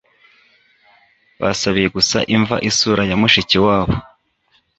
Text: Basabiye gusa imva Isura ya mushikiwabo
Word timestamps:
Basabiye 1.41 1.87
gusa 1.97 2.17
imva 2.35 2.55
Isura 2.69 3.03
ya 3.09 3.15
mushikiwabo 3.21 3.93